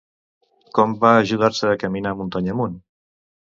[0.77, 2.83] Com va ajudar-se a caminar muntanya amunt?